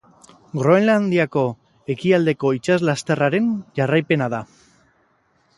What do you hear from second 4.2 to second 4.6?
da.